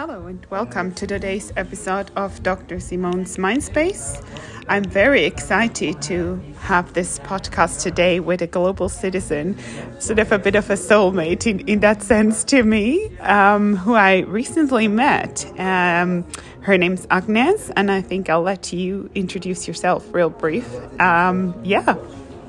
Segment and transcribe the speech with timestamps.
[0.00, 2.80] Hello and welcome to today's episode of Dr.
[2.80, 4.24] Simone's Mindspace.
[4.66, 9.58] I'm very excited to have this podcast today with a global citizen,
[9.98, 13.92] sort of a bit of a soulmate in, in that sense to me, um, who
[13.92, 15.44] I recently met.
[15.60, 16.24] Um,
[16.62, 20.66] her name's Agnes, and I think I'll let you introduce yourself real brief.
[20.98, 21.94] Um, yeah,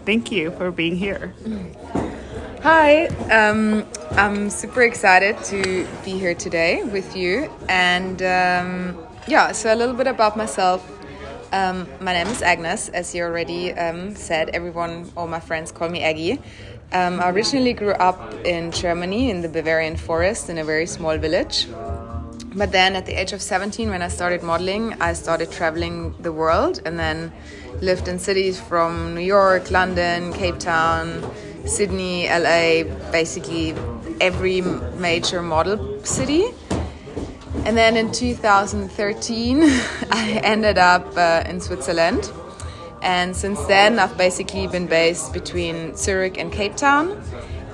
[0.05, 1.33] thank you for being here.
[2.64, 7.50] Hi, um, I'm super excited to be here today with you.
[7.68, 10.88] And um, yeah, so a little bit about myself.
[11.52, 14.50] Um, my name is Agnes, as you already um, said.
[14.50, 16.39] Everyone, all my friends call me Aggie.
[16.93, 21.18] Um, I originally grew up in Germany in the Bavarian forest in a very small
[21.18, 21.68] village.
[22.54, 26.32] But then at the age of 17, when I started modeling, I started traveling the
[26.32, 27.32] world and then
[27.82, 31.24] lived in cities from New York, London, Cape Town.
[31.65, 33.75] Sydney, LA, basically
[34.19, 36.45] every major model city.
[37.66, 39.64] And then in 2013,
[40.11, 42.31] I ended up uh, in Switzerland.
[43.02, 47.22] And since then, I've basically been based between Zurich and Cape Town.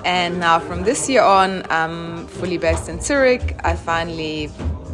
[0.04, 3.56] And now, from this year on, I'm fully based in Zurich.
[3.62, 4.50] I finally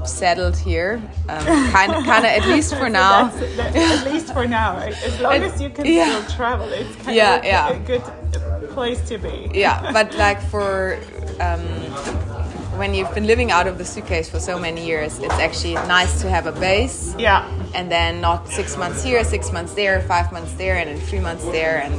[0.06, 3.28] settled here, um, kind of, kind of at least for now.
[3.28, 6.20] That's, that's, at least for now, as long as you can yeah.
[6.20, 7.70] still travel, it's kind yeah, of yeah.
[7.70, 8.02] a good
[8.74, 9.50] place to be.
[9.54, 10.98] Yeah, but like for
[11.40, 11.62] um,
[12.78, 16.20] when you've been living out of the suitcase for so many years, it's actually nice
[16.22, 17.14] to have a base.
[17.18, 17.48] Yeah.
[17.74, 21.20] And then not six months here, six months there, five months there, and then three
[21.20, 21.82] months there.
[21.82, 21.94] And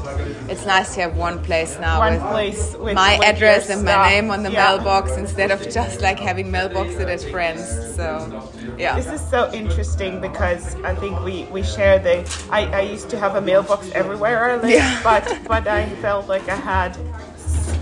[0.50, 3.84] it's nice to have one place now one with place with my with address and
[3.84, 4.10] my stuff.
[4.10, 4.76] name on the yeah.
[4.76, 7.66] mailbox instead of just like having mailboxes as friends.
[7.96, 8.96] So, yeah.
[8.96, 12.18] This is so interesting because I think we, we share the.
[12.52, 15.00] I, I used to have a mailbox everywhere I lived, Yeah.
[15.04, 16.98] but but I felt like I had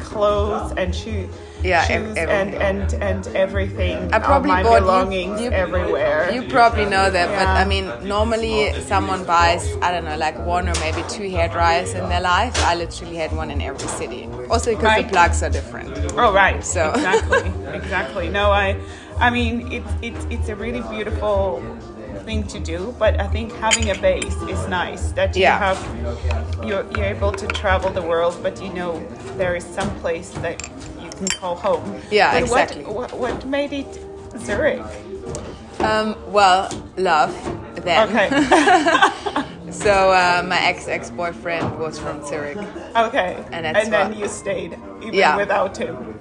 [0.02, 1.30] clothes and shoes.
[1.64, 4.14] Yeah, shoes ev- and, and and everything.
[4.14, 6.30] I uh, probably of my bought belongings you, everywhere.
[6.30, 10.68] You probably know that, but I mean, normally someone buys, I don't know, like one
[10.68, 12.54] or maybe two hair dryers in their life.
[12.66, 14.28] I literally had one in every city.
[14.50, 15.06] Also because Right.
[15.08, 15.98] the plugs are different.
[16.18, 16.62] Oh right.
[16.66, 18.30] So- exactly, exactly.
[18.30, 18.76] No, I,
[19.24, 21.62] I mean, it's it's it's a really beautiful
[22.26, 25.12] thing to do, but I think having a base is nice.
[25.14, 25.58] That you Yeah.
[25.60, 25.80] have,
[26.68, 29.00] you're you're able to travel the world, but you know
[29.38, 30.58] there is some place that
[31.02, 31.84] you can call home.
[32.12, 32.84] Yeah, But exactly.
[32.84, 33.88] What, what made it
[34.40, 34.84] Zurich?
[35.80, 36.68] Um, well,
[36.98, 37.32] love
[37.84, 38.08] then.
[38.10, 38.28] Okay,
[39.72, 42.58] So uh, my ex ex boyfriend was from Zurich,
[42.96, 43.38] okay.
[43.52, 45.36] And that's then what- you stayed even Yeah.
[45.38, 46.13] without him.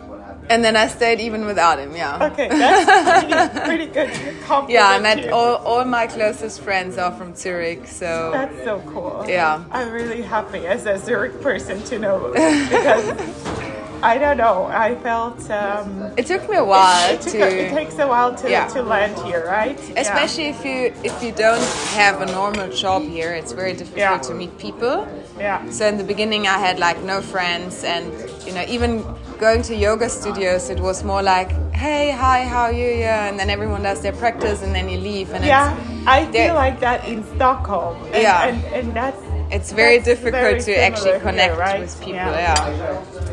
[0.50, 1.94] And then I stayed even without him.
[1.96, 2.28] Yeah.
[2.32, 4.70] Okay, that's pretty, pretty good compliment.
[4.70, 9.24] Yeah, I met all, all my closest friends are from Zurich, so That's so cool.
[9.28, 9.64] Yeah.
[9.70, 13.48] I'm really happy as a Zurich person to know because
[14.04, 14.64] I don't know.
[14.66, 17.66] I felt um, it took me a while it, took to.
[17.66, 18.66] it takes a while to, Yeah.
[18.68, 19.78] to land here, right?
[19.90, 20.00] Yeah.
[20.00, 21.62] Especially if you if you don't
[21.94, 24.18] have a normal job here, it's very difficult Yeah.
[24.18, 25.06] to meet people.
[25.38, 25.68] Yeah.
[25.70, 28.12] So in the beginning, I had like no friends, and
[28.46, 29.04] you know, even
[29.38, 33.38] going to yoga studios, it was more like, "Hey, hi, how are you?" Yeah, and
[33.38, 35.74] then everyone does their practice, and then you leave, and Yeah,
[36.06, 37.96] I feel like that in Stockholm.
[38.12, 38.46] And, Yeah.
[38.48, 39.20] and, and that's
[39.50, 41.80] it's very that's difficult very to actually here, connect right?
[41.80, 42.14] with people.
[42.14, 42.46] Yeah.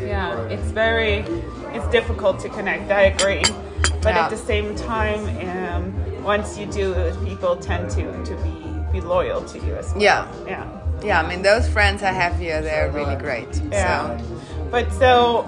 [0.00, 1.24] yeah, it's very
[1.74, 2.90] it's difficult to connect.
[2.90, 3.44] I agree,
[4.02, 4.24] but Yeah.
[4.24, 5.92] at the same time, um,
[6.24, 6.94] once you do,
[7.24, 8.54] people tend to to be
[8.92, 10.02] be loyal to you as well.
[10.02, 10.26] Yeah.
[10.46, 10.79] yeah.
[11.02, 13.48] Yeah, I mean those friends I have here, they're really great.
[13.70, 14.18] Yeah.
[14.18, 14.24] So
[14.70, 15.42] But so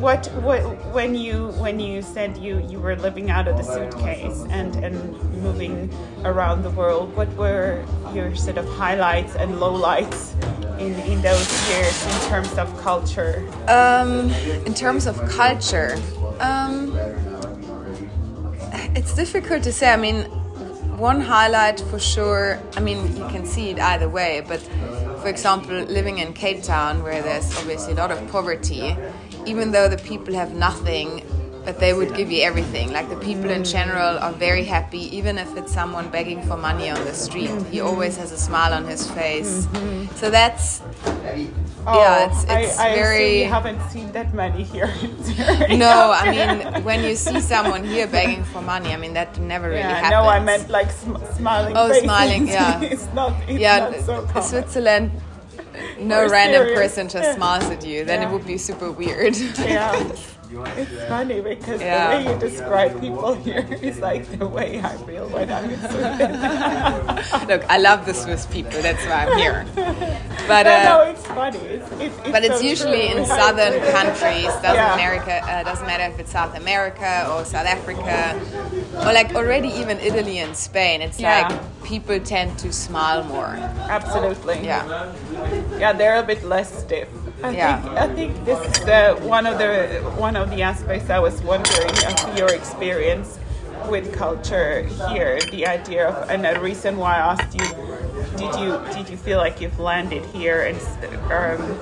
[0.00, 0.62] what what
[0.92, 4.94] when you when you said you you were living out of the suitcase and and
[5.42, 5.90] moving
[6.24, 7.84] around the world, what were
[8.14, 10.34] your sort of highlights and lowlights
[10.78, 13.46] in in those years in terms of culture?
[13.66, 14.30] Um,
[14.66, 15.98] in terms of culture,
[16.40, 16.96] um,
[18.94, 19.92] it's difficult to say.
[19.92, 20.26] I mean,
[20.98, 22.60] one highlight for sure.
[22.76, 24.42] I mean, you can see it either way.
[24.46, 24.60] But
[25.22, 28.96] for example, living in Cape Town, where there's obviously a lot of poverty,
[29.46, 31.22] even though the people have nothing,
[31.64, 32.92] but they would give you everything.
[32.92, 36.88] Like the people in general are very happy, even if it's someone begging for money
[36.88, 37.50] on the street.
[37.70, 39.66] He always has a smile on his face.
[39.66, 40.14] Mm-hmm.
[40.16, 40.80] So that's
[41.86, 43.42] yeah, oh, it's, it's Oh, I, I very.
[43.42, 44.92] you haven't seen that many here.
[45.70, 49.68] No, I mean when you see someone here begging for money, I mean that never
[49.68, 50.10] really Yeah, happens.
[50.12, 51.74] no, I meant like sm- smiling.
[51.76, 52.04] Oh, faces.
[52.04, 52.80] smiling, yeah.
[52.82, 53.32] it's not.
[53.48, 54.42] It's yeah, not so common.
[54.42, 55.10] Switzerland.
[56.00, 56.80] No Or random serious.
[56.80, 57.34] person just Yeah.
[57.36, 58.04] smiles at you.
[58.04, 58.28] Then Yeah.
[58.28, 59.36] it would be super weird.
[59.58, 59.94] Yeah.
[60.50, 62.08] It's funny because Yeah.
[62.08, 65.78] the way you describe people here is like the way I feel when I'm in
[65.80, 67.48] Sweden.
[67.48, 68.80] Look, I love the Swiss people.
[68.80, 69.66] That's why I'm here.
[70.48, 71.58] But no, no, uh, it's funny.
[71.58, 73.20] It's, it's, it's but it's so usually true.
[73.20, 74.46] in southern countries.
[74.64, 74.94] Doesn't Yeah.
[74.94, 78.40] America uh, doesn't matter if it's South America or South Africa.
[79.04, 81.48] or like already even Italy and Spain, it's Yeah.
[81.48, 83.56] like people tend to smile more.
[83.90, 84.64] Absolutely.
[84.64, 85.12] Yeah.
[85.78, 87.08] Yeah, they're a bit less stiff.
[87.42, 87.80] I Yeah.
[87.80, 91.40] think I think this is the one of the one of the aspects I was
[91.42, 93.38] wondering of your experience
[93.88, 95.38] with culture here.
[95.50, 97.68] The idea of and the reason why I asked you,
[98.36, 100.78] did you did you feel like you've landed here and
[101.32, 101.78] um,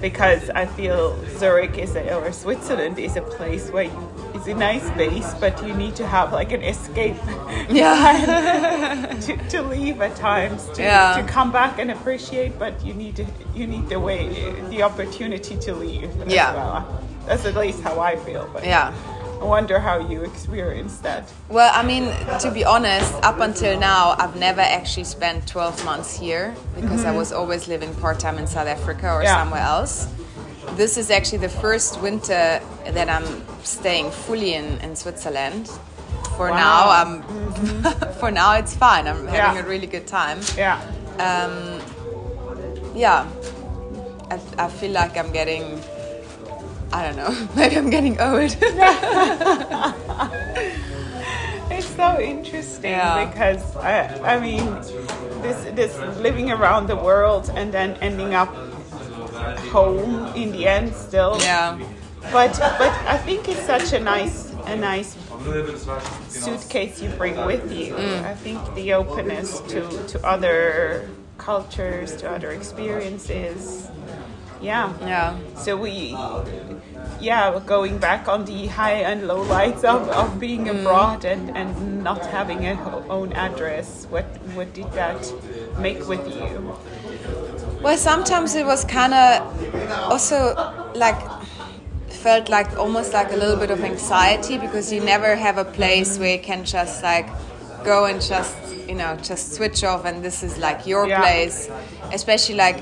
[0.00, 4.11] because I feel Zurich is a, or Switzerland is a place where you,
[4.42, 7.16] it's a nice base, but you need to have like an escape
[7.70, 9.16] Yeah.
[9.20, 11.16] to, to leave at times to, Yeah.
[11.16, 14.28] to come back and appreciate but you need to you need the way
[14.68, 16.54] the opportunity to leave as Yeah.
[16.54, 17.04] well.
[17.26, 18.92] that's at least how i feel but yeah.
[19.40, 22.04] i wonder how you experience that Well, I mean,
[22.40, 27.08] to be honest, up until now, I've never actually spent 12 months here because I
[27.08, 27.18] mm-hmm.
[27.18, 29.36] was always living part time in South Africa or Yeah.
[29.38, 30.08] somewhere else.
[30.76, 32.60] This is actually the first winter
[32.90, 33.26] that I'm
[33.62, 35.68] staying fully in, in Switzerland.
[36.36, 36.56] For Wow.
[36.56, 37.22] now, I'm
[38.20, 39.06] for now it's fine.
[39.06, 39.64] I'm having Yeah.
[39.64, 40.40] a really good time.
[40.56, 40.80] yeah
[41.18, 41.80] um,
[42.94, 43.26] Yeah,
[44.30, 45.78] I, I feel like I'm getting.
[46.92, 47.32] I don't know.
[47.56, 48.56] Maybe I'm getting old.
[51.70, 53.24] it's so interesting Yeah.
[53.26, 54.64] because I, I mean
[55.42, 58.48] this this living around the world and then ending up
[59.70, 61.78] home in the end still yeah.
[62.32, 65.16] but but i think it's such a nice a nice
[66.28, 67.94] suitcase you bring with you.
[67.94, 68.24] Mm.
[68.24, 71.08] I think the openness to, to other
[71.38, 73.88] cultures, to other experiences.
[74.60, 74.92] Yeah.
[75.00, 75.38] Yeah.
[75.56, 76.16] So we,
[77.20, 80.80] yeah, going back on the high and low lights of, of being mm.
[80.80, 82.78] abroad and, and not having a
[83.08, 84.06] own address.
[84.10, 84.24] What
[84.54, 85.20] what did that
[85.78, 86.76] make with you?
[87.82, 90.54] Well, sometimes it was kind of also
[90.94, 91.18] like
[92.08, 96.16] felt like almost like a little bit of anxiety because you never have a place
[96.16, 97.28] where you can just like
[97.84, 98.56] go and just
[98.88, 101.20] you know just switch off and this is like your Yeah.
[101.20, 101.68] place.
[102.12, 102.78] Especially like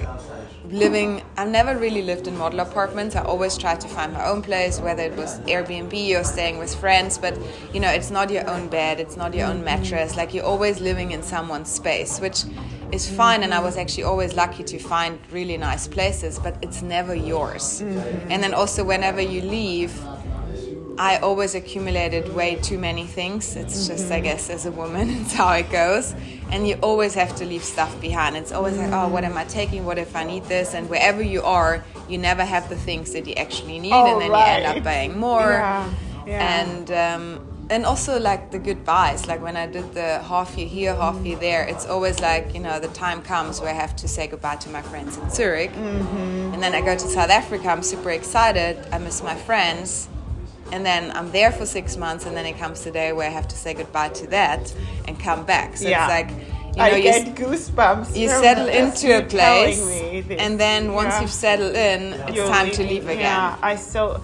[0.70, 3.17] living i've never really lived in model apartments.
[3.17, 6.75] I always tried to find my own place whether it was airbnb or staying with
[6.75, 7.17] friends.
[7.17, 7.38] But
[7.73, 9.00] you know it's not your own bed.
[9.00, 9.64] It's not your own mm-hmm.
[9.64, 10.17] mattress.
[10.17, 12.44] Like you're always living in someone's space which
[12.93, 16.83] is fine and i was actually always lucky to find really nice places but it's
[16.83, 19.93] never yours and then also whenever you leave
[20.99, 23.57] I always accumulated way too many things.
[23.57, 26.15] It's just, I guess, as a woman, it's how it goes.
[26.51, 28.37] And you always have to leave stuff behind.
[28.37, 29.87] It's always like, oh, what am I taking?
[29.87, 30.75] What if I need this?
[30.75, 34.21] And wherever you are, you never have the things that you actually need, Oh, and
[34.21, 35.41] then you end up buying more.
[35.41, 35.91] Yeah,
[36.27, 36.61] yeah.
[36.61, 39.27] And um, and also like the goodbyes.
[39.27, 42.61] Like when I did the half year here, half year there, it's always like you
[42.61, 45.73] know the time comes where I have to say goodbye to my friends in Zurich,
[45.73, 46.53] Mm-hmm.
[46.55, 47.69] and then I go to South Africa.
[47.69, 48.77] I'm super excited.
[48.93, 50.09] I miss my friends
[50.73, 53.33] and then I'm there for six months, and then it comes the day where I
[53.33, 54.73] have to say goodbye to that
[55.09, 55.77] and come back.
[55.77, 56.05] So Yeah.
[56.05, 58.17] it's like, you know, I you, get goosebumps.
[58.17, 60.41] you settle just into a place, telling me this.
[60.41, 61.21] and then once Yeah.
[61.23, 63.21] you've settled in, it's You're time to leave again.
[63.21, 64.23] Yeah, I so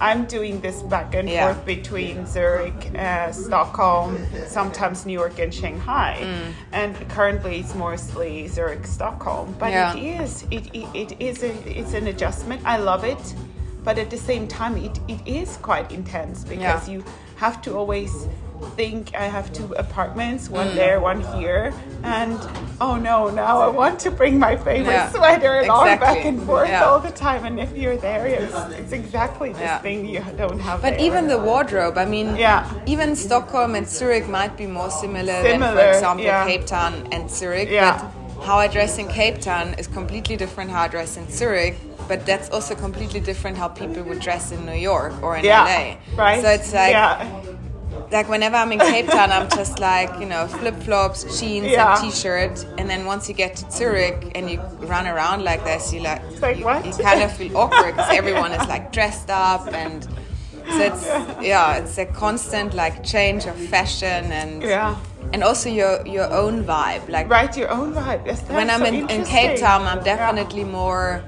[0.00, 1.44] I'm doing this back and Yeah.
[1.46, 6.52] forth between Zurich, uh, Stockholm, sometimes New York and Shanghai, Mm.
[6.72, 9.54] and currently it's mostly Zurich, Stockholm.
[9.58, 9.94] But Yeah.
[9.96, 12.60] it is it, it, it is a, it's an adjustment.
[12.64, 13.24] I love it,
[13.84, 16.94] but at the same time it, it is quite intense because Yeah.
[16.94, 17.04] you
[17.36, 18.26] have to always
[18.76, 20.74] think I have two apartments, one Mm.
[20.74, 21.72] there, one here,
[22.02, 22.38] and
[22.80, 25.10] oh no, now I want to bring my favorite Yeah.
[25.12, 26.84] sweater along back and forth Yeah.
[26.84, 27.44] all the time.
[27.44, 29.78] And if you're there, it's, it's exactly this Yeah.
[29.78, 30.82] thing you don't have.
[30.82, 31.06] But there.
[31.06, 32.64] even the wardrobe, I mean, Yeah.
[32.86, 36.24] even Stockholm and Zurich might be more similar, than, for example.
[36.46, 37.70] Cape Town and Zurich.
[37.70, 38.00] Yeah.
[38.36, 41.76] But how I dress in Cape Town is completely different how I dress in Zurich.
[42.06, 45.64] But that's also completely different how people would dress in New York or in yeah,
[45.64, 45.96] LA.
[46.22, 46.42] right?
[46.42, 47.24] So it's like yeah,
[48.14, 51.92] like whenever I'm in Cape Town, I'm just like you know flip flops, jeans, Yeah.
[51.92, 54.58] and t-shirt, and then once you get to Zurich and you
[54.94, 58.52] run around like this, you like, like, you, you kind of feel awkward because everyone
[58.58, 60.06] is like dressed up and.
[60.76, 61.04] So it's
[61.52, 64.96] yeah, it's a constant like change of fashion and Yeah.
[65.34, 67.04] and also your your own vibe.
[67.16, 68.24] Like write your own vibe.
[68.24, 69.60] Yes, when I'm so in, in Cape.
[69.60, 70.16] Town, I'm Yeah.
[70.16, 71.22] definitely more.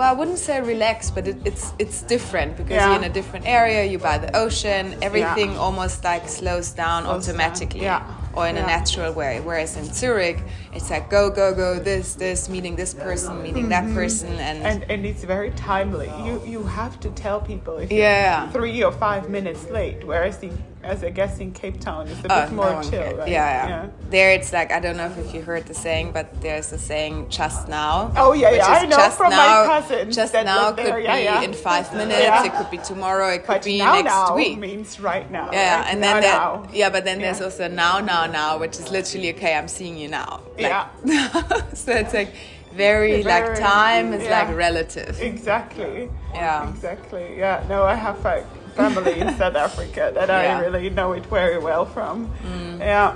[0.00, 2.86] Well, I wouldn't say relaxed, but it, it's it's different because Yeah.
[2.88, 3.84] you're in a different area.
[3.84, 4.96] You're by the ocean.
[5.02, 5.58] Everything Yeah.
[5.66, 7.34] almost like slows down Slows down.
[7.36, 7.82] automatically.
[7.82, 8.02] Yeah.
[8.32, 9.40] or in a natural way.
[9.40, 10.38] Whereas in Zurich,
[10.72, 14.66] it's like go, go, go, this, this, meeting this person, meeting that person, and, Mm-hmm.
[14.70, 16.08] and and it's very timely.
[16.26, 18.48] You you have to tell people if you're Yeah.
[18.56, 19.98] three or five minutes late.
[20.10, 20.52] Whereas in,
[20.82, 23.28] as I guess in Cape Town, it's a Oh, bit more no chill, right?
[23.28, 26.72] Yeah, yeah, There, it's like I don't know if you heard the saying, but there's
[26.72, 30.32] a saying "just now." Oh, yeah, yeah, I know just from my now, cousins Just
[30.32, 31.42] that now there, could yeah, be yeah.
[31.42, 32.20] in five minutes.
[32.20, 32.44] Yeah.
[32.44, 33.28] It could be tomorrow.
[33.28, 34.58] It could But be now, next now week.
[34.58, 35.50] means right now.
[35.52, 35.90] Yeah, right?
[35.90, 36.68] and now, then there, now.
[36.72, 39.54] yeah, but then there's also now, now, now, which is literally okay.
[39.54, 40.40] I'm seeing you now.
[40.58, 40.88] Like- Yeah.
[41.74, 42.32] so it's like
[42.72, 44.46] very, like time is yeah.
[44.46, 45.20] like relative.
[45.20, 46.08] Exactly.
[46.32, 46.68] Yeah.
[46.70, 47.36] Exactly.
[47.36, 47.64] Yeah.
[47.68, 48.46] No, I have a
[48.80, 50.58] family in South Africa that Yeah.
[50.58, 52.26] I really know it very well from.
[52.44, 52.78] Mm.
[52.78, 53.12] Yeah.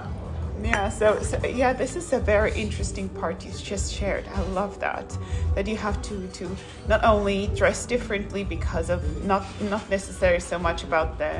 [0.62, 4.24] Yeah, so, so yeah, this is a very interesting part you just shared.
[4.34, 5.06] I love that
[5.56, 6.44] that you have to to
[6.88, 9.00] not only dress differently because of
[9.32, 11.32] not not necessarily so much about the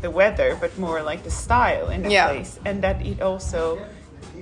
[0.00, 2.28] the weather, but more like the style in the Yeah.
[2.28, 3.78] place, and that it also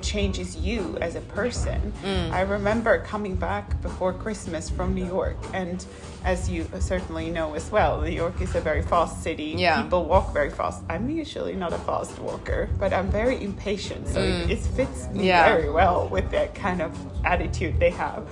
[0.00, 1.92] changes you as a person.
[2.02, 2.30] Mm.
[2.32, 5.84] I remember coming back before Christmas from New York, and
[6.24, 9.54] as you certainly know as well, New York is a very fast city.
[9.56, 9.82] Yeah.
[9.82, 10.82] People walk very fast.
[10.88, 14.50] I'm usually not a fast walker, but I'm very impatient, so it, mm.
[14.50, 15.48] it fits me Yeah.
[15.48, 16.92] very well with that kind of
[17.24, 18.26] attitude they have.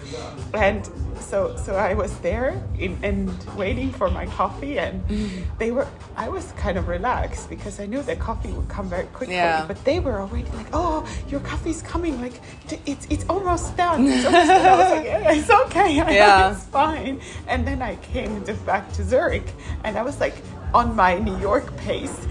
[0.54, 0.88] And
[1.20, 5.42] so, so I was there in, and waiting for my coffee, and mm.
[5.58, 5.86] they were.
[6.16, 9.34] I was kind of relaxed because I knew that coffee would come very quickly.
[9.34, 9.64] Yeah.
[9.66, 12.20] But they were already like, "Oh, your coffee's coming!
[12.20, 12.40] Like,
[12.86, 14.06] it's it's almost done.
[14.06, 15.88] It's almost done." I was like, "It's okay.
[16.18, 16.52] Yeah.
[16.52, 19.48] it's fine." And then I came to, back to Zurich,
[19.84, 20.34] and I was like
[20.74, 22.26] on my New York pace,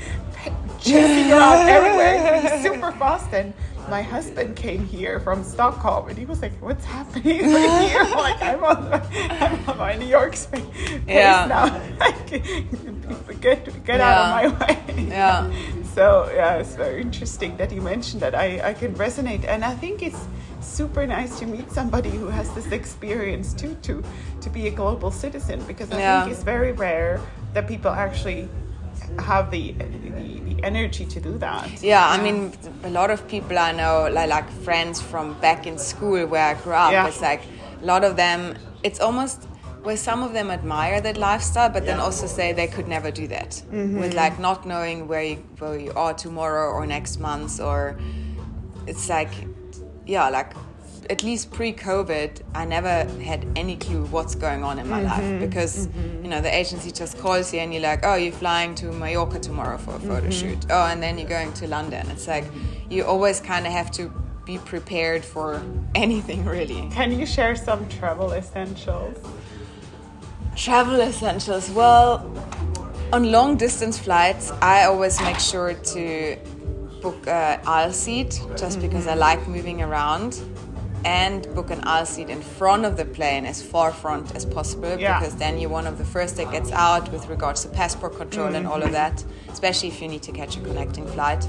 [0.79, 3.33] chasing around everywhere, super fast.
[3.33, 3.53] And
[3.89, 8.41] my husband came here from Stockholm, and he was like, "What's happening right here?" Like,
[8.41, 8.93] I'm on,
[9.41, 10.65] I'm on my New York pace
[11.07, 11.45] Yeah.
[11.47, 11.81] now.
[13.27, 15.07] Like, get get out of my way.
[15.09, 15.51] Yeah.
[15.97, 18.35] So yeah, it's very interesting that you mentioned that.
[18.35, 20.27] I, I can resonate, and I think it's
[20.77, 23.93] super nice to meet somebody who has this experience too, to
[24.43, 26.07] to be a global citizen, because I Yeah.
[26.21, 27.19] think it's very rare
[27.53, 28.41] that people actually
[29.29, 29.85] have the the,
[30.49, 31.67] the energy to do that.
[31.93, 32.37] Yeah, I mean,
[32.83, 36.53] a lot of people I know, like, like friends from back in school where I
[36.63, 37.07] grew up, Yeah.
[37.09, 37.41] it's like
[37.83, 38.39] a lot of them,
[38.87, 39.37] it's almost
[39.85, 43.25] where some of them admire that lifestyle, but then also say they could never do
[43.27, 43.99] that mm-hmm.
[44.01, 47.95] with like not knowing where you, where you are tomorrow or next month, or
[48.91, 49.33] it's like,
[50.05, 50.51] yeah, like
[51.09, 55.45] at least pre-COVID, I never had any clue what's going on in my life mm-hmm.
[55.45, 56.23] because mm-hmm.
[56.23, 59.39] you know the agency just calls you and you're like, oh, you're flying to Mallorca
[59.39, 60.29] tomorrow for a photo mm-hmm.
[60.29, 60.65] shoot.
[60.69, 62.09] Oh, and then you're going to London.
[62.09, 62.45] It's like
[62.89, 64.11] you always kind of have to
[64.45, 65.61] be prepared for
[65.93, 66.89] anything really.
[66.91, 69.17] Can you share some travel essentials?
[70.55, 71.69] Travel essentials.
[71.71, 72.25] Well,
[73.13, 76.37] on long distance flights, I always make sure to
[77.01, 80.39] book a aisle seat just because I like moving around
[81.07, 84.93] and book an aisle seat in front of the plane as far front as possible
[84.99, 85.19] Yeah.
[85.19, 88.51] because then you're one of the first that gets out with regards to passport control
[88.57, 89.11] and all of mm-hmm.
[89.11, 89.23] that,
[89.55, 91.41] especially if you need to catch a connecting flight.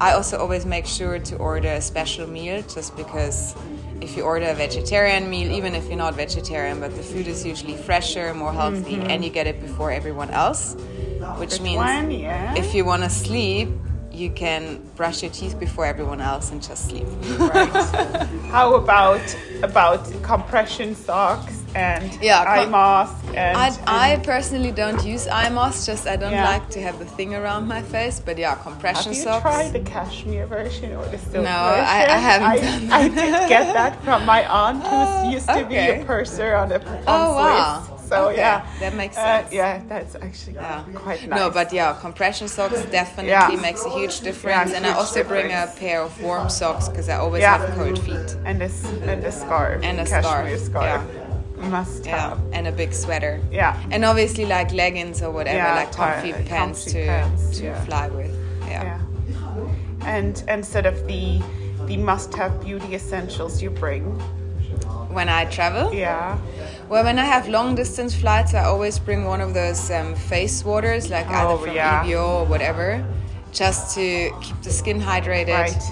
[0.00, 3.54] I also always make sure to order a special meal just because
[4.00, 7.44] if you order a vegetarian meal, even if you're not vegetarian, but the food is
[7.52, 9.10] usually fresher, more healthy, mm-hmm.
[9.10, 10.74] and you get it before everyone else,
[11.42, 12.62] which means one, yeah.
[12.62, 13.68] if you want to sleep,
[14.12, 17.06] you can brush your teeth before everyone else and just sleep.
[17.38, 17.68] Right.
[18.50, 19.22] How about
[19.62, 25.48] about compression socks and Yeah, eye mask and, I, and I personally don't use eye
[25.50, 26.44] masks, just I don't Yeah.
[26.48, 28.18] like to have the thing around my face.
[28.18, 29.16] But yeah, compression socks.
[29.16, 29.42] Have you socks.
[29.42, 31.84] tried the cashmere version or the silk No, version?
[31.84, 35.76] I- I haven't I, I did get that from my aunt who used to be
[35.76, 37.89] a purser on a on Oh, wow.
[38.10, 39.52] So Okay, yeah, that makes Uh, sense.
[39.52, 40.82] yeah, that's actually Yeah.
[41.04, 41.38] quite nice.
[41.40, 43.60] No, but yeah, compression socks definitely Yeah.
[43.68, 44.72] makes a huge difference.
[44.76, 47.58] and I huge also bring a pair of warm socks because I always Yeah.
[47.58, 48.30] have cold feet.
[48.44, 48.70] and a
[49.12, 51.02] and a scarf And a cashmere scarf, scarf
[51.76, 52.38] must Yeah, have.
[52.52, 53.34] and a big sweater.
[53.52, 53.76] Yeah.
[53.92, 57.84] And obviously like leggings or whatever, Yeah, like comfy pants comfy to pants, to yeah.
[57.86, 58.34] fly with.
[58.68, 58.82] Yeah.
[58.88, 58.98] Yeah.
[60.16, 61.40] And and sort of the
[61.86, 64.04] the must-have beauty essentials you bring.
[65.10, 66.38] When I travel, Yeah.
[66.88, 70.64] well, when I have long distance flights, I always bring one of those um, face
[70.64, 72.16] waters, like Oh, either from yeah.
[72.16, 73.04] Or whatever,
[73.52, 75.48] just to keep the skin hydrated.
[75.58, 75.82] Right.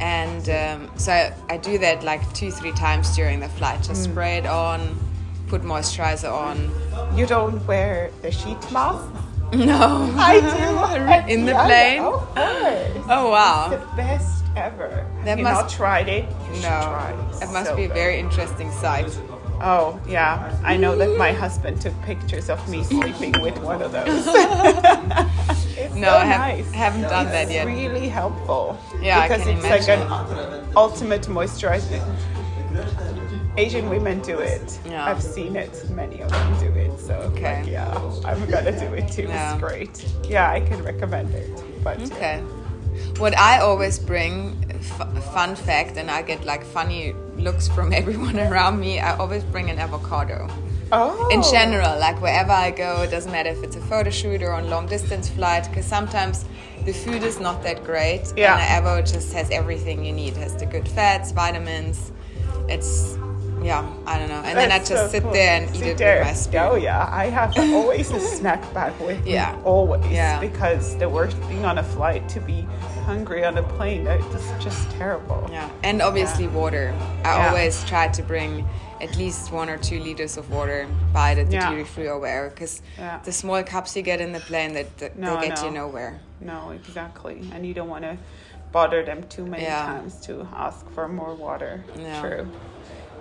[0.00, 3.82] And um, so I, I do that like two, three times during the flight.
[3.82, 4.12] Just Mm.
[4.12, 4.80] spray it on,
[5.48, 6.70] put moisturizer on.
[7.16, 9.04] You don't wear the sheet mask?
[9.52, 10.14] No.
[10.16, 10.38] I
[11.26, 11.32] do.
[11.34, 12.00] In the Yeah, plane?
[12.04, 13.04] Of course.
[13.08, 13.68] Oh wow.
[13.70, 15.06] The best ever.
[15.24, 16.24] That you must- not tried it?
[16.48, 17.36] You should try No.
[17.38, 17.42] it.
[17.44, 19.16] It must So be a very interesting sight.
[19.62, 20.56] Oh, yeah.
[20.64, 24.06] I know that my husband took pictures of me sleeping with one of those.
[25.76, 26.70] it's No, so I have- nice.
[26.72, 27.66] haven't done it's that yet.
[27.66, 28.78] really helpful.
[29.02, 32.00] Yeah, I because it's like an ultimate moisturizer.
[33.56, 34.78] Asian women do it.
[34.88, 35.04] Yeah.
[35.04, 35.90] I've seen it.
[35.90, 36.98] Many of them do it.
[36.98, 37.56] So Okay.
[37.62, 37.92] like, yeah,
[38.24, 39.22] I'm gonna do it too.
[39.24, 39.52] Yeah.
[39.52, 40.04] It's great.
[40.24, 41.50] Yeah, I can recommend it.
[41.84, 42.40] But yeah.
[43.18, 48.38] What I always bring, f- fun fact, and I get like funny looks from everyone
[48.38, 49.00] around me.
[49.00, 50.48] I always bring an avocado.
[50.92, 51.28] Oh.
[51.30, 54.52] In general, like wherever I go, it doesn't matter if it's a photo shoot or
[54.52, 56.44] on long distance flight, because sometimes
[56.84, 58.32] the food is not that great.
[58.36, 58.58] Yeah.
[58.58, 60.32] And Avo just has everything you need.
[60.32, 62.10] It has the good fats, vitamins.
[62.68, 63.16] It's
[63.62, 64.42] yeah, I don't know.
[64.44, 65.32] And then I just so sit cool.
[65.32, 66.18] there and eat Sit it there.
[66.20, 66.60] with my spoon.
[66.60, 69.56] Oh yeah, I have always a snack bag with Yeah.
[69.56, 69.62] me.
[69.64, 70.06] Always.
[70.10, 70.40] Yeah.
[70.40, 72.66] Because the worst thing on a flight to be
[73.04, 75.48] hungry on a plane, it's just terrible.
[75.50, 76.94] Yeah, and obviously water.
[77.24, 77.48] I Yeah.
[77.48, 78.66] always try to bring
[79.00, 81.70] at least one or two liters of water by the Yeah.
[81.70, 83.18] duty free or wherever, because Yeah.
[83.24, 85.64] the small cups you get in the plane that, that No, they get no.
[85.66, 86.20] you nowhere.
[86.40, 87.40] No, exactly.
[87.54, 88.16] And you don't want to
[88.72, 89.86] bother them too many Yeah.
[89.86, 91.82] times to ask for more water.
[91.98, 92.20] Yeah.
[92.20, 92.46] True.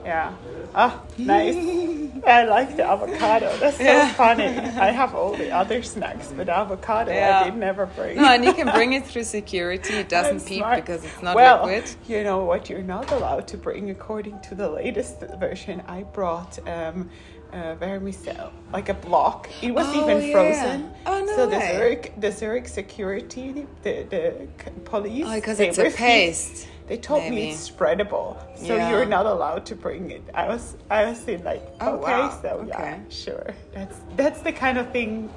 [0.03, 0.34] Yeah.
[0.75, 1.56] Ah, nice.
[2.25, 3.56] I like the avocado.
[3.58, 4.13] That's so Yeah.
[4.13, 4.46] funny.
[4.46, 7.41] I have all the other snacks, but avocado Yeah.
[7.41, 8.18] I did never bring.
[8.18, 9.94] No, and you can bring it through security.
[9.96, 11.89] It doesn't peep because it's not well, liquid.
[12.08, 15.82] You know what you're not allowed to bring according to the latest version.
[15.88, 17.10] I brought um,
[17.53, 19.50] uh, vermicelles, like a block.
[19.62, 20.34] It was Oh, even yeah.
[20.34, 20.91] frozen.
[21.06, 21.60] Oh, no So the.
[21.60, 24.48] Zurich, the Zurich security, the the
[24.86, 25.25] police.
[25.27, 26.68] Oh, because they it's a paste.
[26.88, 27.36] They told maybe.
[27.36, 28.89] me it's spreadable, so Yeah.
[28.89, 30.24] you're not allowed to bring it.
[30.34, 32.39] I was, I was in like, Oh, okay, wow.
[32.41, 33.53] so yeah, sure.
[33.75, 35.29] That's that's the kind of thing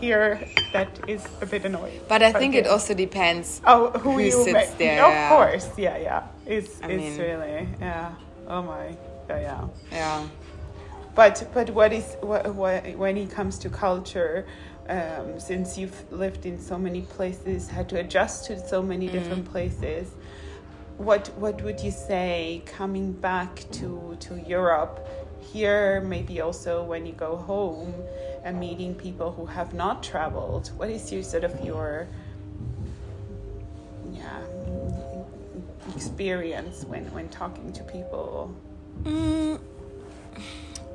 [0.00, 0.38] here
[0.72, 1.98] that is a bit annoying.
[2.08, 3.60] But I think it also depends.
[3.66, 4.78] Oh, who, who you sits met.
[4.78, 6.22] there, Of course, yeah, yeah.
[6.46, 8.14] It's I it's mean- really yeah.
[8.46, 8.94] Oh my,
[9.28, 9.64] yeah, yeah.
[9.90, 10.22] Yeah.
[11.14, 14.46] But but what is what, what when it comes to culture,
[14.88, 19.12] um, since you've lived in so many places, had to adjust to so many Mm.
[19.12, 20.08] different places.
[20.96, 25.06] What what would you say coming back to to Europe?
[25.52, 27.92] Here, maybe also when you go home
[28.44, 30.70] and meeting people who have not traveled.
[30.78, 32.06] What is your sort of your
[34.12, 34.40] yeah
[35.94, 38.54] experience when when talking to people?
[39.04, 39.51] Mm,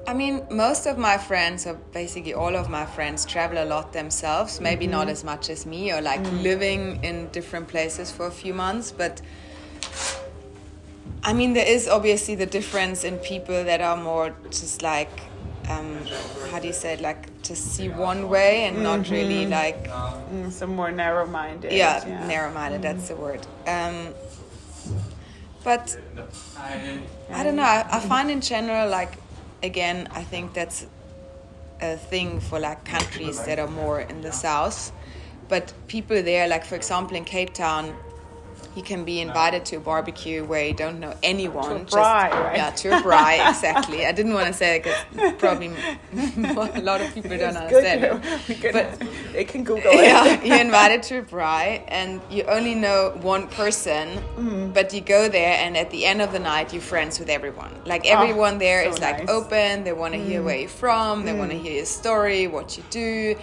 [0.08, 3.92] I mean, most of my friends, or basically all of my friends, travel a lot
[3.92, 4.62] themselves.
[4.62, 4.92] Maybe Mm-hmm.
[5.00, 6.44] not as much as me, or like Mm.
[6.44, 8.92] living in different places for a few months.
[8.92, 9.22] But
[11.24, 15.12] I mean, there is obviously the difference in people that are more just like,
[15.68, 16.00] um,
[16.52, 19.90] how do you say it, like just see one way and not really like
[20.32, 21.72] Mm, some more narrow-minded.
[21.72, 24.14] yeah, narrow-minded that's the word um,
[25.64, 25.98] but
[27.34, 29.14] i don't know I, I find in general like
[29.64, 30.88] again i think that's
[31.82, 34.92] a thing for like countries that are more in the south.
[35.48, 37.96] But people there like for example in cape town
[38.78, 41.68] you can be invited to a barbecue where you don't know anyone.
[41.70, 42.54] To a just- right?
[42.56, 44.06] Yeah, to a braai, exactly.
[44.06, 45.68] I didn't want to say it because probably
[46.80, 48.22] a lot of people don't understand to know.
[48.48, 48.62] it.
[48.62, 50.04] Can, But- they can Google it.
[50.06, 54.06] yeah, you're invited to a braai and you only know one person,
[54.38, 54.74] Mm.
[54.74, 57.74] but you go there and at the end of the night you're friends with everyone.
[57.86, 59.28] Like everyone there Ah, so is like nice.
[59.28, 59.38] Mm.
[59.38, 62.78] open, they want to hear where you're from, they want to hear your story, what
[62.78, 63.36] you do.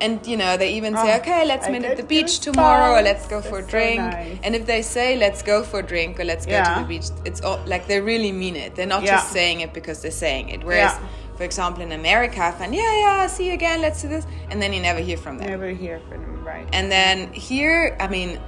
[0.00, 2.98] And you know, they even say, Ah, okay, let's I meet at the beach tomorrow,
[2.98, 4.00] or let's go for a That's so drink.
[4.00, 4.38] nice.
[4.42, 6.74] And if they say, let's go for a drink, or let's go Yeah.
[6.74, 8.74] to the beach, it's all like they really mean it.
[8.74, 9.16] They're not Yeah.
[9.16, 10.64] just saying it because they're saying it.
[10.64, 11.36] Whereas, Yeah.
[11.36, 14.26] for example, in America, I find, yeah, yeah, see you again, let's do this.
[14.50, 15.48] And then you never hear from them.
[15.48, 16.66] Never hear from them, right?
[16.72, 18.38] And then here, I mean,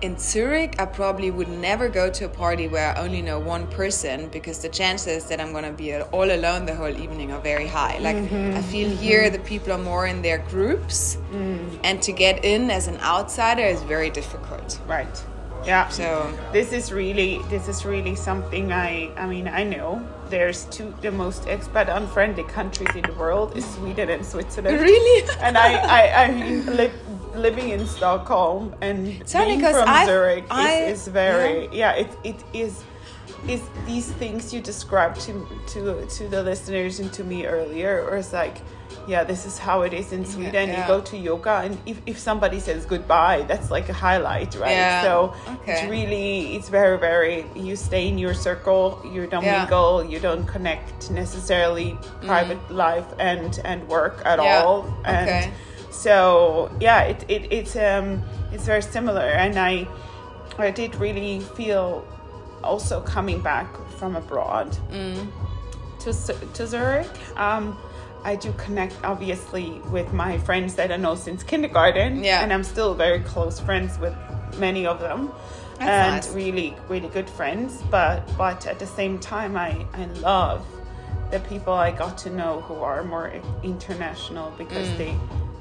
[0.00, 3.66] in Zurich, I probably would never go to a party where I only know one
[3.66, 7.66] person because the chances that I'm gonna be all alone the whole evening are very
[7.66, 7.98] high.
[7.98, 8.56] Like, mm-hmm.
[8.56, 11.80] I feel here the people are more in their groups, mm.
[11.84, 14.80] and to get in as an outsider is very difficult.
[14.86, 15.24] right.
[15.64, 15.88] Yeah.
[15.88, 20.94] So, this is really this is really something I I mean I know there's two
[21.02, 24.80] the most expat unfriendly countries in the world is Sweden and Switzerland.
[24.80, 25.28] Really?
[25.40, 26.30] and I I, I
[26.78, 26.92] li-
[27.38, 31.92] living in Stockholm and being from I've- Zurich I- is, is very yeah.
[31.92, 32.82] it it is
[33.46, 35.32] is these things you described to
[35.72, 38.56] to to the listeners and to me earlier or it's like
[39.06, 40.80] yeah this is how it is in Sweden yeah.
[40.82, 44.72] you go to yoga and if, if somebody says goodbye that's like a highlight right
[44.72, 45.34] Yeah, so
[45.66, 49.58] it's really it's very very you stay in your circle you don't Yeah.
[49.60, 51.96] mingle you don't connect necessarily
[52.26, 54.44] private life and and work at Mm.
[54.44, 55.52] Yeah, all and okay.
[55.90, 58.22] So yeah it, it it's um
[58.52, 59.86] it's very similar and i
[60.58, 62.04] i did really feel
[62.62, 63.66] also coming back
[63.98, 65.28] from abroad Mm.
[66.00, 66.12] to
[66.54, 67.10] to Zurich.
[67.36, 67.76] Um,
[68.24, 72.42] I do connect obviously with my friends that I know since kindergarten, Yeah.
[72.42, 74.14] and I'm still very close friends with
[74.58, 75.30] many of them,
[75.78, 76.34] That's and nice.
[76.34, 77.80] really really good friends.
[77.90, 80.66] But but at the same time, I I love
[81.30, 83.30] the people I got to know who are more
[83.62, 84.98] international because Mm.
[84.98, 85.14] they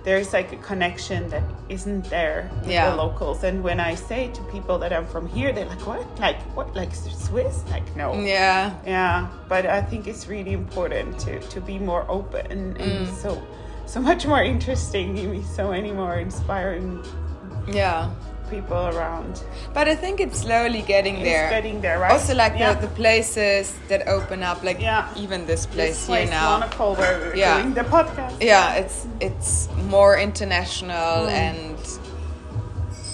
[0.07, 2.89] there's like a connection that isn't there with Yeah.
[2.89, 3.43] the locals.
[3.43, 6.05] And when I say to people that I'm from here, they're like, "What?
[6.17, 6.73] Like what?
[6.73, 7.55] Like Swiss?
[7.69, 8.71] Like no." Yeah.
[8.85, 13.21] Yeah, but I think it's really important to to be more open and, and mm.
[13.21, 13.29] so
[13.85, 15.09] so much more interesting.
[15.43, 17.03] So many more inspiring
[17.67, 18.09] Yeah.
[18.49, 19.43] People around.
[19.73, 21.45] But I think it's slowly getting there.
[21.45, 22.11] It's getting there, right?
[22.11, 22.73] Also, like yeah.
[22.73, 25.07] the, the places that open up, like Yeah.
[25.15, 26.59] even this place this here place, now.
[26.59, 27.61] Monaco, where we're Yeah.
[27.61, 28.41] doing the podcast.
[28.41, 31.31] yeah, it's it's more international Mm.
[31.45, 31.77] and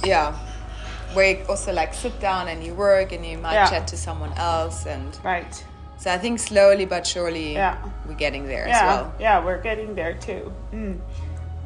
[0.04, 0.34] yeah,
[1.14, 3.70] where you also like sit down and you work and you might Yeah.
[3.70, 5.64] chat to someone else and Right.
[5.98, 7.76] so I think slowly but surely Yeah.
[8.06, 8.76] we're getting there Yeah.
[8.76, 9.14] as well.
[9.20, 10.52] Yeah, we're getting there too.
[10.74, 11.00] Mm.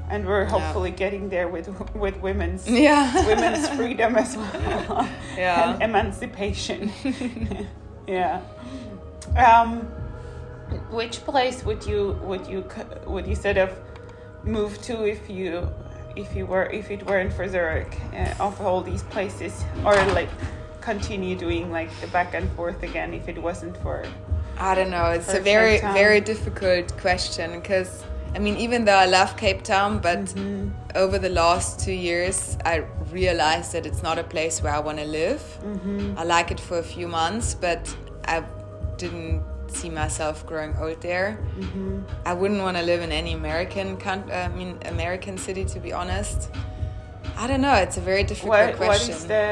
[0.10, 3.26] And we're hopefully getting there with with women's Yeah.
[3.28, 5.08] women's freedom as well.
[5.38, 5.74] Yeah.
[5.74, 6.92] And emancipation.
[8.08, 8.42] yeah.
[9.36, 9.82] Um,
[10.92, 12.64] which place would you would you
[13.06, 13.70] would you sort of
[14.44, 15.70] move to if you
[16.16, 20.30] if you were if it weren't for Zurich uh, of all these places or like
[20.82, 24.04] continue doing like the back and forth again if it wasn't for
[24.58, 25.12] I don't know.
[25.12, 28.04] It's a very very difficult question because
[28.38, 30.70] I mean, even though I love Cape Town, but Mm-hmm.
[31.04, 35.00] over the last two years, I realized that it's not a place where I want
[35.00, 35.42] to live.
[35.64, 36.20] Mm-hmm.
[36.20, 37.82] I like it for a few months, but
[38.26, 38.44] I
[38.98, 41.40] didn't see myself growing old there.
[41.60, 42.02] Mm-hmm.
[42.28, 45.92] I wouldn't want to live in any American coun- I mean American city to be
[46.02, 46.40] honest.
[47.42, 47.74] I don't know.
[47.86, 49.16] It's a very difficult what, what question.
[49.16, 49.46] is the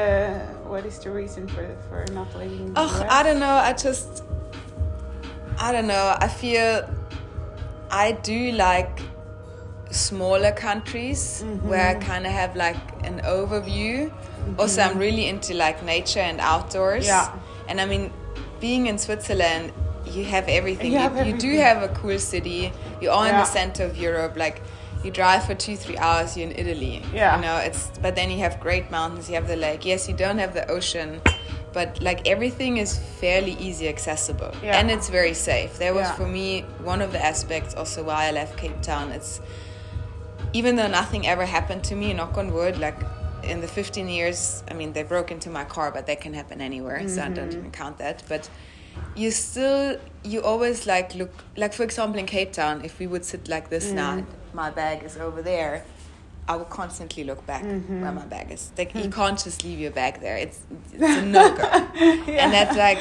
[0.70, 3.56] what is the reason for for not living Oh, I don't know.
[3.70, 4.22] I just,
[5.58, 6.06] I don't know.
[6.26, 6.88] I feel
[7.90, 9.00] I do like
[9.90, 11.68] smaller countries Mm-hmm.
[11.68, 14.12] where I kind of have like an overview.
[14.58, 17.06] Also, I'm really into like nature and outdoors.
[17.06, 17.32] Yeah.
[17.68, 18.12] And I mean,
[18.60, 19.72] being in Switzerland,
[20.06, 20.92] you have everything.
[20.92, 22.72] You You, have you do have a cool city.
[23.00, 24.36] You are in the center of Europe.
[24.36, 24.62] Like,
[25.04, 27.02] you drive for two, three hours, you're in Italy.
[27.12, 27.36] Yeah.
[27.36, 29.28] You know, it's but then you have great mountains.
[29.28, 29.84] You have the lake.
[29.84, 31.20] Yes, you don't have the ocean,
[31.76, 34.78] but like everything is fairly easy accessible Yeah.
[34.78, 35.72] and it's very safe.
[35.82, 36.18] That was Yeah.
[36.20, 36.48] for me
[36.92, 39.06] one of the aspects also why I left Cape Town.
[39.18, 39.32] It's
[40.58, 42.98] even though nothing ever happened to me, knock on wood, like
[43.52, 46.58] in the 15 years, I mean, they broke into my car, but that can happen
[46.70, 47.58] anywhere, so I don't Mm-hmm.
[47.58, 48.22] even count that.
[48.32, 48.42] But
[49.14, 49.98] you still,
[50.32, 53.66] you always like look, like for example, in Cape Town, if we would sit like
[53.74, 54.18] this now, Mm.
[54.18, 54.26] and
[54.62, 55.74] my bag is over there.
[56.48, 58.02] I would constantly look back Mm-hmm.
[58.02, 58.70] where my bag is.
[58.78, 60.36] Like you can't just leave your bag there.
[60.36, 60.60] It's
[60.92, 61.64] it's a no go.
[61.64, 63.00] And that's like,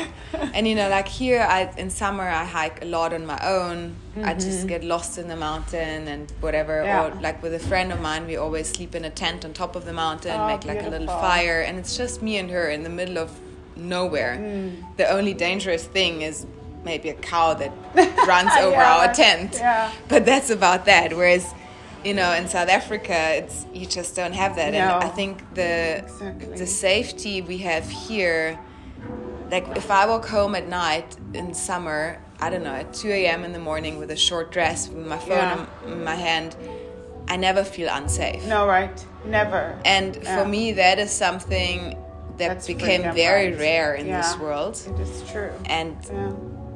[0.55, 3.95] and you know, like here, I in summer I hike a lot on my own.
[4.23, 6.73] I just get lost in the mountain and whatever.
[6.79, 6.85] Mm-hmm.
[6.87, 7.17] Yeah.
[7.17, 9.75] Or like with a friend of mine, we always sleep in a tent on top
[9.75, 12.69] of the mountain, Oh, make like a little fire, and it's just me and her
[12.69, 13.29] in the middle of
[13.75, 14.37] nowhere.
[14.39, 14.97] Mm.
[14.97, 16.45] The only dangerous thing is
[16.83, 17.71] maybe a cow that
[18.27, 19.55] runs over Yeah, our tent.
[19.55, 19.91] yeah.
[20.07, 21.13] But that's about that.
[21.13, 21.53] Whereas,
[22.05, 24.71] you know, in South Africa, it's you just don't have that.
[24.73, 24.79] No.
[24.79, 26.55] And I think the Exactly.
[26.57, 28.59] the safety we have here,
[29.51, 33.43] like if I walk home at night in summer, I don't know, at 2 a.m.
[33.43, 35.37] in the morning with a short dress, with my phone
[35.87, 35.91] Yeah.
[35.93, 36.55] in, my hand,
[37.27, 38.45] I never feel unsafe.
[38.45, 38.97] No, right?
[39.25, 39.63] Never.
[39.83, 40.37] And Yeah.
[40.37, 41.97] for me, that is something
[42.37, 43.59] that That's became very right?
[43.59, 44.75] rare in this world.
[44.91, 45.51] It is true.
[45.79, 46.31] And Yeah.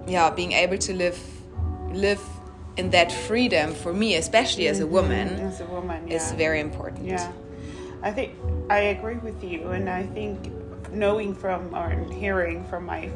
[0.08, 1.20] yeah, being able to live
[1.92, 2.22] live
[2.80, 6.16] in that freedom for me, especially as a woman, As a woman, yeah.
[6.16, 7.06] is very important.
[7.06, 7.32] Yeah,
[8.02, 8.30] I think
[8.70, 10.38] I agree with you, and I think
[10.92, 13.12] knowing from or hearing from my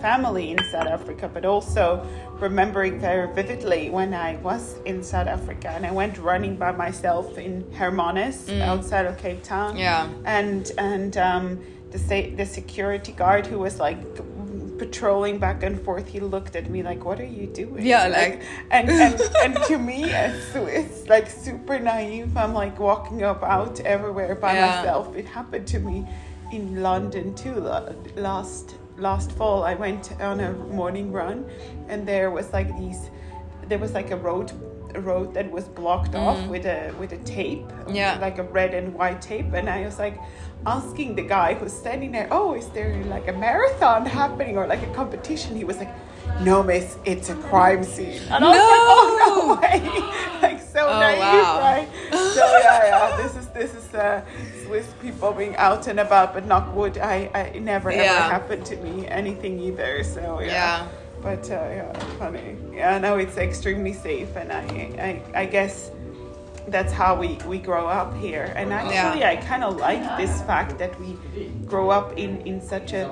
[0.00, 2.06] family in South Africa, but also
[2.38, 7.36] remembering very vividly when I was in South Africa and I went running by myself
[7.36, 9.74] in Hermanus outside of Cape Town.
[9.74, 9.78] Mm.
[9.80, 10.08] Yeah.
[10.24, 11.44] and and um,
[11.90, 11.98] the
[12.40, 13.98] the security guard who was like
[14.78, 18.42] patrolling back and forth he looked at me like what are you doing Yeah, like-
[18.70, 24.34] and, and and to me as Swiss, like super naive, I'm like walking about everywhere
[24.34, 24.66] by Yeah.
[24.76, 25.14] myself.
[25.16, 26.06] It happened to me
[26.52, 27.54] in London too.
[28.16, 31.44] Last last fall, I went on a morning run,
[31.88, 33.10] and there was like these,
[33.68, 34.50] there was like a road
[34.96, 37.94] road that was blocked off with a with a tape, Mm.
[37.94, 38.18] Yeah.
[38.20, 40.18] like a red and white tape, and I was like
[40.66, 44.82] asking the guy who's standing there, oh, is there like a marathon happening or like
[44.82, 45.56] a competition?
[45.56, 45.90] He was like,
[46.40, 48.20] no, miss, it's a crime scene.
[48.30, 49.78] And I was like, oh, no way.
[50.42, 51.60] like so Oh, naive, wow.
[51.60, 51.88] right?
[52.10, 54.22] So yeah, yeah, this is this is uh,
[54.64, 58.28] Swiss people being out and about, but knock wood, I, I it never ever Yeah.
[58.30, 60.02] happened to me anything either.
[60.04, 60.88] So yeah, Yeah.
[61.22, 62.56] But uh, yeah, funny.
[62.72, 65.90] Yeah, no, it's extremely safe, and I, I, I guess
[66.68, 68.52] that's how we, we grow up here.
[68.54, 69.30] And actually, Yeah.
[69.30, 71.16] I kind of like this fact that we
[71.64, 73.10] grow up in, in such a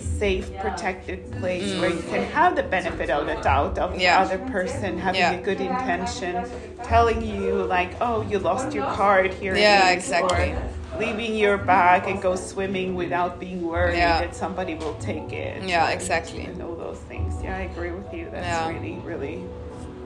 [0.00, 4.00] safe, protected place where you can have the benefit of the doubt of Mm.
[4.00, 4.24] Yeah.
[4.24, 5.32] the other person having Yeah.
[5.32, 6.46] a good intention,
[6.82, 9.54] telling you like, oh, you lost your card here.
[9.54, 10.52] Yeah, exactly.
[10.52, 10.62] Or
[10.98, 14.20] leaving your bag and go swimming without being worried Yeah.
[14.20, 15.62] that somebody will take it.
[15.62, 16.44] Yeah, and- exactly.
[16.44, 17.34] And all those things.
[17.42, 18.28] Yeah, I agree with you.
[18.30, 18.68] That's Yeah.
[18.68, 19.42] really, really,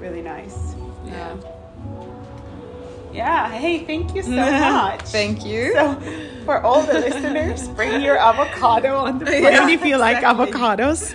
[0.00, 0.56] really nice.
[1.06, 1.34] Yeah.
[3.12, 3.50] Yeah.
[3.50, 4.30] Hey, thank you so
[4.70, 5.00] much.
[5.02, 5.72] Thank you.
[5.72, 5.96] So,
[6.44, 11.14] for all the listeners, bring your avocado on the plane Yeah, if you like avocados.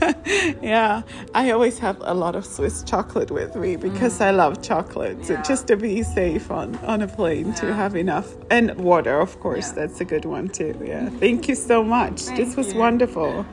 [0.62, 1.02] yeah,
[1.34, 4.26] I always have a lot of Swiss chocolate with me because Mm.
[4.26, 5.24] I love chocolate.
[5.26, 9.38] So just to be safe on on a plane to have enough and water, of
[9.40, 9.74] course, Yeah.
[9.86, 10.74] that's a good one too.
[10.84, 12.26] Yeah, thank you so much.
[12.36, 12.78] this was you.
[12.80, 13.46] wonderful.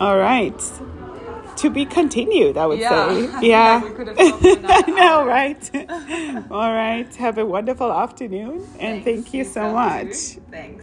[0.00, 0.60] All right.
[1.56, 2.90] To be continued, I would Yeah.
[2.90, 3.28] say.
[3.48, 3.82] Yeah.
[3.84, 5.62] We could have talked for another I know, right?
[6.50, 7.14] All right.
[7.16, 10.14] Have a wonderful afternoon and thank you so much.
[10.50, 10.78] Thanks.